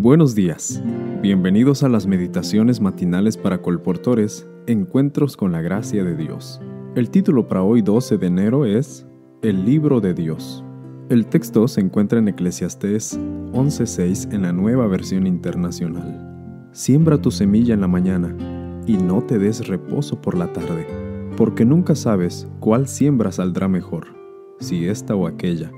[0.00, 0.82] Buenos días.
[1.20, 6.58] Bienvenidos a las meditaciones matinales para colportores, Encuentros con la Gracia de Dios.
[6.94, 9.06] El título para hoy 12 de enero es
[9.42, 10.64] El Libro de Dios.
[11.10, 13.20] El texto se encuentra en Eclesiastés
[13.52, 16.70] 11.6 en la nueva versión internacional.
[16.72, 18.34] Siembra tu semilla en la mañana
[18.86, 20.86] y no te des reposo por la tarde,
[21.36, 24.06] porque nunca sabes cuál siembra saldrá mejor,
[24.60, 25.70] si esta o aquella,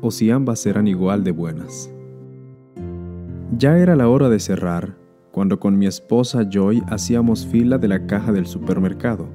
[0.00, 1.90] o si ambas serán igual de buenas.
[3.52, 4.96] Ya era la hora de cerrar,
[5.30, 9.28] cuando con mi esposa Joy hacíamos fila de la caja del supermercado.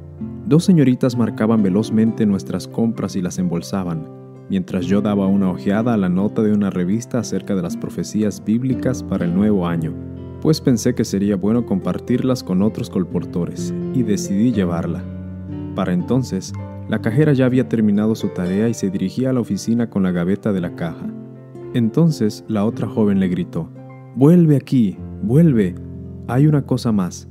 [0.45, 4.09] Dos señoritas marcaban velozmente nuestras compras y las embolsaban,
[4.49, 8.43] mientras yo daba una ojeada a la nota de una revista acerca de las profecías
[8.43, 9.93] bíblicas para el nuevo año,
[10.41, 15.01] pues pensé que sería bueno compartirlas con otros colportores, y decidí llevarla.
[15.73, 16.51] Para entonces,
[16.89, 20.11] la cajera ya había terminado su tarea y se dirigía a la oficina con la
[20.11, 21.07] gaveta de la caja.
[21.73, 23.69] Entonces la otra joven le gritó,
[24.15, 25.73] Vuelve aquí, vuelve.
[26.27, 27.29] Hay una cosa más.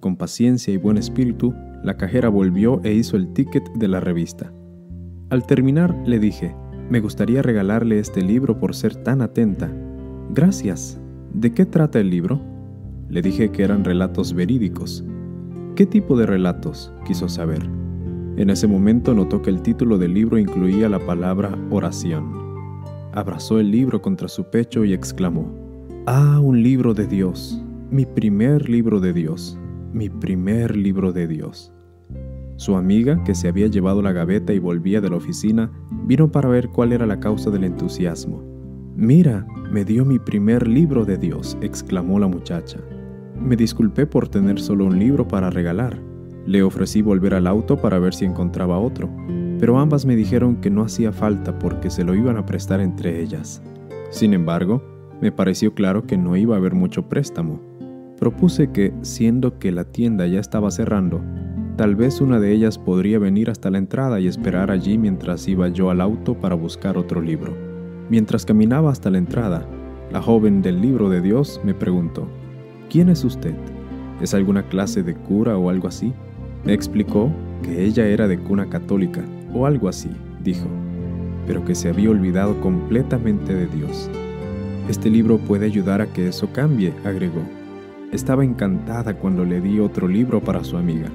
[0.00, 4.50] Con paciencia y buen espíritu, la cajera volvió e hizo el ticket de la revista.
[5.28, 6.56] Al terminar, le dije,
[6.88, 9.70] me gustaría regalarle este libro por ser tan atenta.
[10.30, 10.98] Gracias.
[11.34, 12.40] ¿De qué trata el libro?
[13.10, 15.04] Le dije que eran relatos verídicos.
[15.76, 16.90] ¿Qué tipo de relatos?
[17.04, 17.68] quiso saber.
[18.38, 22.32] En ese momento notó que el título del libro incluía la palabra oración.
[23.12, 25.63] Abrazó el libro contra su pecho y exclamó,
[26.06, 29.58] Ah, un libro de Dios, mi primer libro de Dios,
[29.94, 31.72] mi primer libro de Dios.
[32.56, 35.72] Su amiga, que se había llevado la gaveta y volvía de la oficina,
[36.06, 38.42] vino para ver cuál era la causa del entusiasmo.
[38.94, 42.80] Mira, me dio mi primer libro de Dios, exclamó la muchacha.
[43.40, 45.98] Me disculpé por tener solo un libro para regalar.
[46.44, 49.08] Le ofrecí volver al auto para ver si encontraba otro,
[49.58, 53.22] pero ambas me dijeron que no hacía falta porque se lo iban a prestar entre
[53.22, 53.62] ellas.
[54.10, 54.93] Sin embargo,
[55.24, 57.58] me pareció claro que no iba a haber mucho préstamo.
[58.18, 61.22] Propuse que, siendo que la tienda ya estaba cerrando,
[61.78, 65.66] tal vez una de ellas podría venir hasta la entrada y esperar allí mientras iba
[65.68, 67.56] yo al auto para buscar otro libro.
[68.10, 69.66] Mientras caminaba hasta la entrada,
[70.12, 72.28] la joven del libro de Dios me preguntó,
[72.90, 73.54] ¿quién es usted?
[74.20, 76.12] ¿Es alguna clase de cura o algo así?
[76.66, 77.32] Me explicó
[77.62, 79.24] que ella era de cuna católica
[79.54, 80.10] o algo así,
[80.42, 80.66] dijo,
[81.46, 84.10] pero que se había olvidado completamente de Dios
[84.88, 87.42] este libro puede ayudar a que eso cambie, agregó.
[88.12, 91.08] Estaba encantada cuando le di otro libro para su amiga.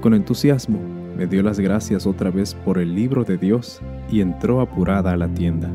[0.00, 0.78] Con entusiasmo,
[1.16, 3.80] me dio las gracias otra vez por el libro de Dios
[4.10, 5.68] y entró apurada a la tienda.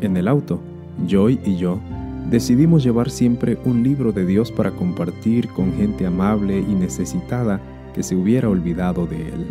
[0.00, 0.60] En el auto,
[1.06, 1.80] Joy y yo
[2.30, 7.60] decidimos llevar siempre un libro de Dios para compartir con gente amable y necesitada
[7.94, 9.46] que se hubiera olvidado de él.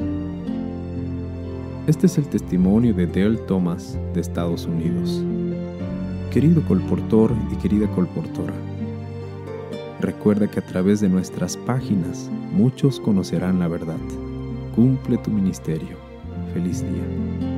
[1.88, 5.24] Este es el testimonio de Dale Thomas de Estados Unidos.
[6.32, 8.54] Querido colportor y querida colportora,
[10.00, 13.98] recuerda que a través de nuestras páginas muchos conocerán la verdad.
[14.76, 15.98] Cumple tu ministerio.
[16.54, 17.49] Feliz día.